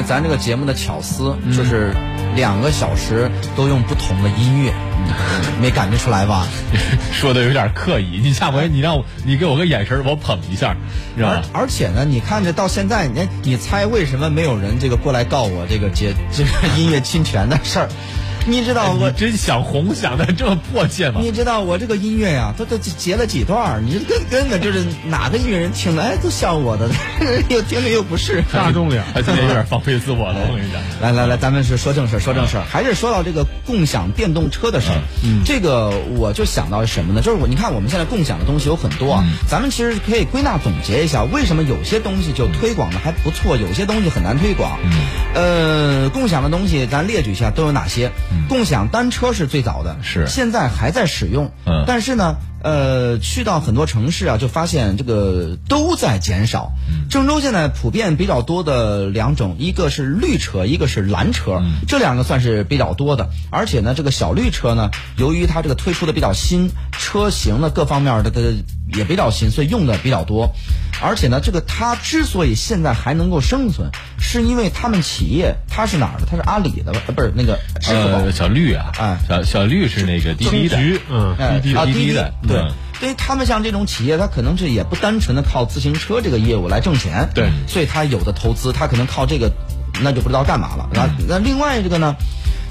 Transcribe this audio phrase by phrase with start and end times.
[0.00, 1.94] 天咱这个节目的巧思就是
[2.34, 4.72] 两个小时都用不同的音乐，
[5.60, 6.46] 没感觉出来吧？
[7.12, 10.74] 说的有点刻意，你下回你让我你给我个眼神，我捧一下，
[11.16, 11.42] 知道而吧？
[11.52, 17.88] 而且呢，你看着到现在，你你猜为什么没有人这个过来告我这个节这个音乐侵权的事儿？
[18.46, 21.20] 你知道我你真想红想的这么迫切吗？
[21.22, 26.88] 你知道我这个音乐呀、它都截了几段儿，你这根根本就是哪个音乐人听了，哎，都像我的，
[27.48, 28.42] 又听着又不是。
[28.52, 29.02] 大众脸。
[29.14, 30.80] 他今天有点放飞自我了，我跟你讲。
[31.00, 35.00] 来来来，咱们是说正事儿，说正事儿，还是说到这个共享电动车的事儿。
[35.22, 37.20] 嗯，这个我就想到什么呢？
[37.20, 44.78] 就是我你看我们现在共享的东西有很多啊，咱们其实可以归纳总结一下，为什么有些东西就推广的还不错，有些东西很难推广。
[45.34, 48.10] 呃，共享的东西咱列举一下都有哪些？
[48.50, 51.52] 共享单车是最早的，是现在还在使用。
[51.66, 56.72] 嗯但是呢，呃，去到很多城市啊，就发现这个都在减少。
[57.08, 63.30] 郑州现在普遍比较多的两种，一个是绿车，一个是蓝车，这两个算是比较多的。
[63.50, 68.40] 而且呢，这个小绿车呢，由于它这个推出的比较新，车型呢各方面的它
[68.98, 70.52] 也比较新，所以用的比较多。
[71.02, 76.26] 而且呢，这个他之所以现在还能够生存，是因为他们企业他是哪儿的？
[76.26, 78.18] 他是阿里的吧，呃不是那个支付宝。
[78.18, 80.78] 呃，小绿啊，哎小小绿是那个滴滴的，
[81.10, 89.50] 嗯，哎滴滴啊，滴滴的对嗯，对于他们像这种企业，他可能是也不单纯的靠自行车这个业务来挣钱，对所以他有的投资，他可能靠这个，
[90.02, 90.88] 那就不知道干嘛了。
[90.92, 92.14] 那那另外这个呢？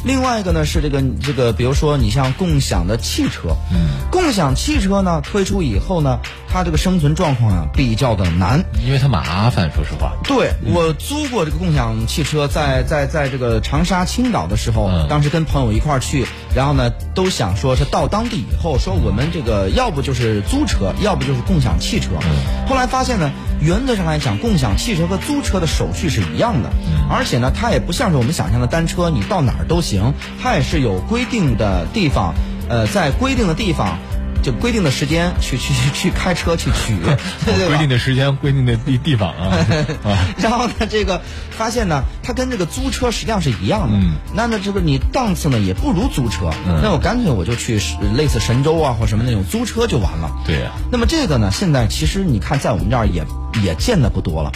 [0.03, 10.13] 另外一个呢是这个这个，比如说你像共享的汽车，嗯，共享汽车呢推出以后呢，它这个生存状况啊比较的难，因为它麻烦，说实话。
[10.23, 15.07] 对我租过这个共享汽车，在在在这个长沙、青岛的时候，嗯。
[15.09, 22.11] 当时跟朋友一块儿去，然后呢都想说是到当地以后，说我们这个要不就是租车，要不就是共享汽车。
[22.67, 26.69] 后来发现呢，原则上来讲，共享汽车和租车的手续是一样的，
[27.09, 32.33] 而且呢，它也不像是我们想象的单车，你到哪儿都行，它也是有规定的地方，
[32.69, 33.97] 呃，在规定的地方。
[34.41, 36.95] 就规定的时间去去去去开车去取，
[37.45, 39.51] 对对吧规定的时间、规定的地地方啊
[40.05, 41.21] 啊，然后呢，这个
[41.51, 43.97] 发现呢，它跟这个租车实际上是一样的。
[43.97, 46.51] 嗯那呢，这个你档次呢也不如租车。
[46.65, 47.81] 嗯那我干脆我就去
[48.15, 50.31] 类似神州啊或什么那种租车就完了。
[50.47, 53.25] 对呀、那么这个呢，现在其实你看在我们这儿也
[53.63, 54.51] 也见的不多了，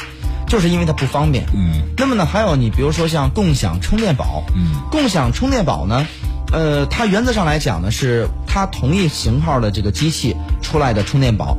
[0.48, 1.46] 就是因为它不方便。
[1.54, 1.82] 嗯。
[1.98, 4.44] 那么呢，还有你比如说像共享充电宝。
[4.56, 4.82] 嗯。
[4.92, 6.06] 共享充电宝呢，
[6.52, 11.58] 呃，它原则上来讲呢，是它同一型号的这个机器出来的充电宝。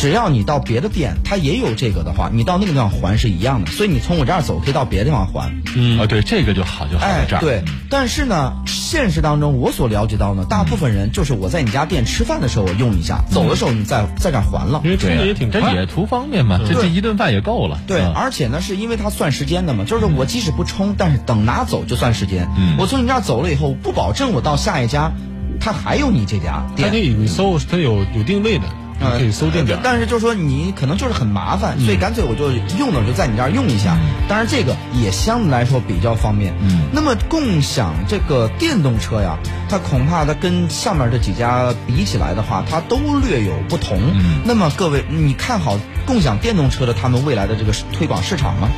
[0.00, 3.70] 只要你到别的店，它也有这个的话，你到那个地方还是一样的。
[3.70, 5.52] 所以你从我这儿走，可以到别的地方还。
[5.76, 7.62] 嗯，哦，对，这个就好，就好在这儿。，哎对。
[7.90, 14.90] 但是呢，现实当中我所了解到呢，大部分人就是我在你家店吃饭的时候我用一下，走的时候你再在这儿还了因。
[14.90, 15.84] 为充的也挺快这也。
[15.84, 17.78] 图方便嘛，这这一顿饭也够了。
[17.86, 22.48] 对，嗯而且呢，是因为它算时间的嘛，就是我即使不充，但是等拿走就算时间。
[22.56, 25.12] 嗯我从你这儿走了以后，不保证我到下一家，
[25.60, 26.98] 他还有你这家店它可。
[26.98, 28.64] 以你搜，它有有定位的，
[29.00, 29.78] 你可以搜定点。
[29.82, 33.96] 但是就是说你可能就是很麻烦，所以干脆我就用了就在你这儿用一下。
[34.28, 36.54] 当然这个也相对来说比较方便。
[36.60, 43.98] 嗯那么共享这个电动车呀，它恐怕它跟上面这几家比起来的话，它都略有不同。
[44.14, 48.68] 嗯那么各位，你看好共享电动车的他们未来的这个推广市场吗？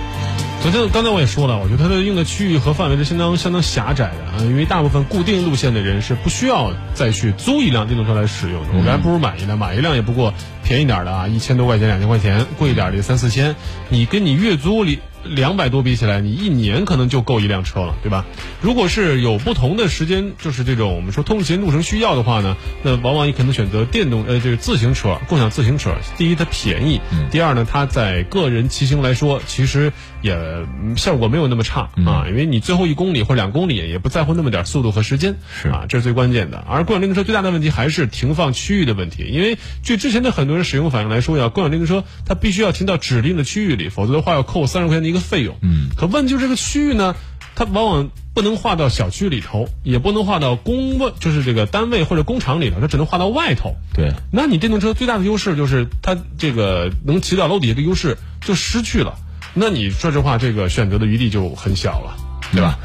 [0.62, 10.32] 昨天刚才我也说了，我觉得它的用的区域和范围是相当相当狭窄的啊，因为大部分固定路线的人是不需要再去租一辆电动车来使用的，我还不如买一辆，买一辆也不过
[10.64, 13.56] 便宜点儿的啊，一千多块钱、两千块钱，贵一点儿的三四千，
[13.88, 18.24] 你跟你月租里两百多比起来，你一年可能就够一辆车了，对吧？
[18.60, 25.94] 如果是有不同的时间，就是这种我们说通勤路程需要的话呢，那往往你可能选择电动呃就是自行车，共享自行车。
[26.16, 27.00] 第一，它便宜；
[27.30, 29.92] 第二呢，它在个人骑行来说，其实
[30.22, 36.64] 也嗯效果没有那么差啊，因为你最后一公里或两公里也不在乎那么点速度和时间，是啊，这是最关键的。
[36.68, 45.56] 而共享电动车最大的问题还是停放区域的问题，因为据之前的很多人使用反应来说呀，共享电动车它必须要停到指定的区域里，否则的话要扣三十块钱的一个费用。
[45.62, 47.14] 嗯，可问题就是这个区域呢，
[47.54, 53.76] 它往往不能划到小区里头，也不能划到公问，就是这个单位或者工厂里头，它只能划到外头。
[53.94, 59.18] 对，那你电动车最大的优势就是它这个能骑到楼底下的优势就失去了。
[59.54, 62.16] 那你说实话，这个选择的余地就很小了，
[62.52, 62.78] 对吧？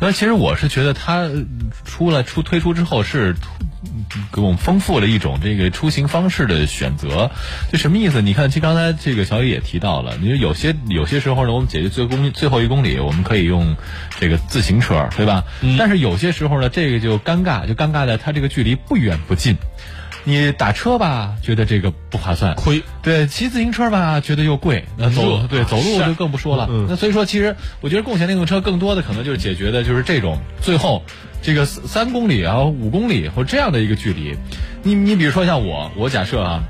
[0.00, 1.44] 所以其实我是觉得它呃
[1.84, 3.36] 出来出推出之后是
[4.32, 7.30] 给我们丰富了一种这个出行方式的选择。
[7.70, 8.22] 这什么意思？
[8.22, 13.76] 你看，其实刚才这个小雨也提到了，你说有些有些时候呢，我们解决最公最后一公里，我们可以用
[14.18, 15.44] 这个自行车，对吧？
[15.78, 19.58] 但是有些时候呢，这个就尴尬，就尴尬在它这个距离不远不近。
[20.24, 22.82] 你打车吧，觉得这个不划算，亏。
[23.02, 24.84] 对，骑自行车吧，觉得又贵。
[24.96, 26.68] 那走对走路就更不说了。
[26.88, 31.02] 那所以说，其实我觉得共享电动车更多的可能就是解决的就是这种最后
[31.42, 34.36] 这个三公里啊、五公里或这样的一个距离。
[34.82, 36.64] 你你比如说像我，我假设啊，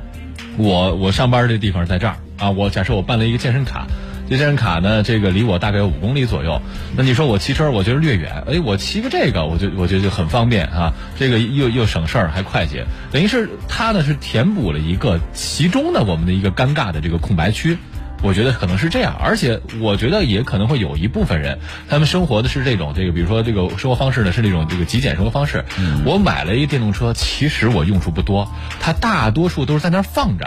[0.57, 3.87] 我我上班的地方在这儿啊，我假设我办了一个健身卡。
[4.31, 6.63] 这健身卡呢，这个离我大概有五公里左右。
[6.97, 8.45] 那你说我骑车，我觉得略远。
[8.47, 10.95] 哎，我骑个这个，我就我觉得就很方便啊。
[11.19, 12.87] 这个又又省事儿，还快捷。
[13.11, 17.77] 等于是它呢是填补了一个其中的我们的一个尴尬的这个空白区。
[18.23, 25.65] 我觉得可能是这样，而且我觉得也可能会有一部分人，他们生活的是这种这个，比如说这个生活方式呢是那种这个极简生活方式。
[26.05, 28.49] 我买了一电动车，其实我用处不多，
[28.79, 30.47] 它大多数都是在那儿放着。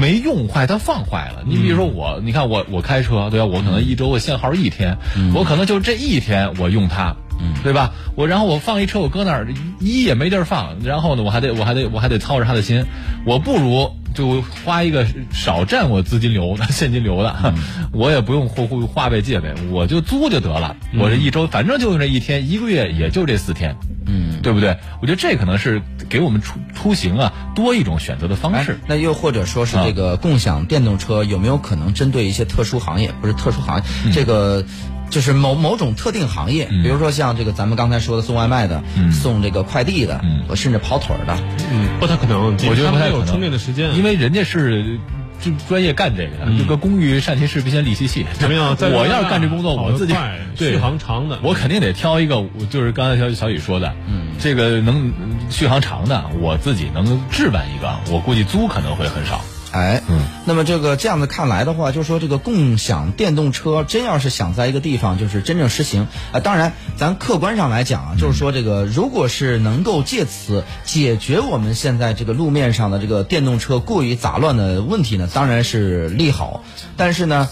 [0.00, 1.42] 没用坏，它放坏了。
[1.46, 3.46] 你比如说我，你看我我开车，对吧？
[3.46, 4.96] 我可能一周我限号一天，
[5.34, 7.16] 我可能就这一天我用它，
[7.62, 7.92] 对吧？
[8.16, 9.48] 我然后我放一车，我搁那儿
[9.80, 12.84] 一也没地儿放，然后呢，我还得我还得我还得操着他的心，
[13.26, 17.54] 我不如就花一个少占我资金流的现金流的，
[17.92, 20.76] 我也不用花花呗借呗，我就租就得了。
[20.98, 23.76] 我这一周反正就用这一天，一个月也就这四天。
[24.06, 24.76] 嗯，对不对？
[25.00, 28.78] 我觉得这可能是给我们出出行啊多一种选择的方式。
[28.86, 33.12] 那又或者说是这个共享电动车有没有可能针对一些特殊行业？
[33.20, 34.64] 不是特殊行业，这个
[35.10, 40.22] 就是某某种特定行业，比如说像这个咱们刚才说的送外卖的、送这个快递的，
[40.54, 41.36] 甚至跑腿的。
[41.70, 42.54] 嗯，不太可能。
[42.68, 44.98] 我觉得不太有充电的时间，因为人家是。
[45.44, 48.24] 就专业干这个的，这个工欲善其事，必先利其器。
[48.32, 48.74] 怎么样？
[48.94, 50.14] 我要是干这工作，我自己
[50.56, 55.12] 续航长的，我肯定得挑一个，就是刚才小小雨说的，嗯，这个能
[55.50, 59.44] 续航长的，我自己能置办一个，我估计租可能会很少。
[59.74, 76.62] 哎，嗯，那么这个这样子看来的话，就是说这个共享电动车真要是想在一个地方就是真正实行，啊，当然咱客观上来讲啊，就是说这个如果是能够借此解决我们现在这个路面上的这个电动车过于杂乱的问题呢，当然是利好，
[76.96, 77.48] 但是呢。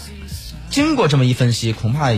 [0.69, 2.13] 经过这么一分析，恐怕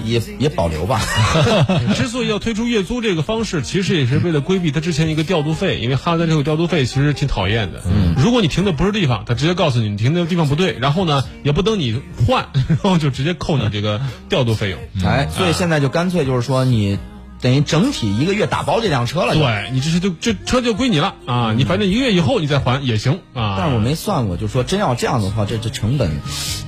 [0.00, 1.00] 也也也保留吧。
[1.94, 7.82] 之所以要推出月租这个方式，其实也是为了规避他之前一个调度费，因为哈德这个调度费其实挺讨厌的。
[7.86, 14.78] 嗯，如果你停的不是地方，他直接告诉你你停的地方不对，然后呢也不等你换， 然后就直接扣你这个调度费用。
[15.04, 16.98] 哎，所以现在就干脆就是说你。
[17.44, 21.52] 等于整体一个月打包这辆车了，对你这是就这车就归你了啊！
[21.54, 23.56] 你反正一个月以后你再还也行啊。
[23.58, 26.10] 但是我没算过，就说真要这样的话，这这成本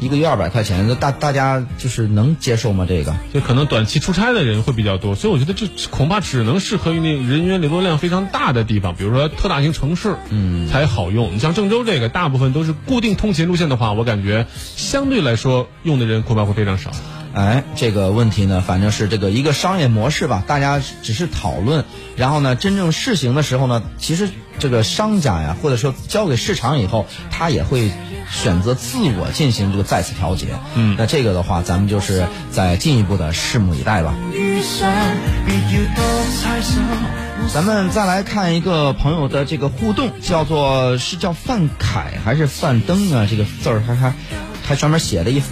[0.03, 2.85] 一个月二百块钱，大大家就是能接受吗？
[2.87, 11.33] 这个就可能短期出差的人会比较多，所以我觉得这恐怕只能适合于那人员流动量非常大的地方，比如说特大型城市，嗯，才好用。
[11.33, 14.47] 你像郑州这个，大部分都是固定通勤路线的话，我感觉
[14.77, 16.91] 相对来说用的人恐怕会非常少。
[17.37, 21.85] 哎，这个问题呢，反正是这个一个商业模式吧，大家只是讨论，
[22.17, 27.91] 然后呢，真正试行的时候呢，其实这个商家呀，或者说交给市场以后，他也会
[28.31, 30.47] 选择自我进行这个再次调节。
[30.77, 34.15] 嗯，那这个的话，咱们就是再进一步的拭目以待吧。
[37.53, 43.27] 咱们再来看一个朋友的这个互动，叫做是叫范凯还是范登啊？
[43.29, 44.15] 这个字儿还还
[44.67, 45.43] 还专门写了一。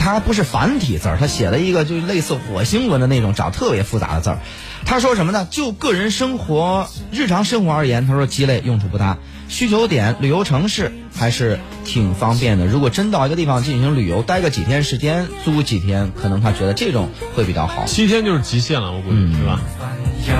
[0.00, 4.38] 他不是繁体字儿，他写了一个就类似火星文的那种，长特别复杂的字儿。
[4.86, 5.46] 他说什么呢？
[5.50, 9.18] 就个人生活、日常生活而言，他说鸡肋，用处不大。
[9.48, 12.66] 需求点旅游城市还是挺方便的。
[12.66, 17.84] 如果真到一个地方进行旅游，待个几天时间，租几天，可能他觉得这种会比较好。
[17.84, 19.60] 七天就是极限了，我估计是吧？
[20.24, 20.32] 谁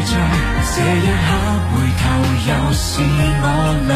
[0.00, 1.28] 这一刻
[1.68, 2.02] 回头
[2.48, 3.46] 又是我
[3.86, 3.90] 俩。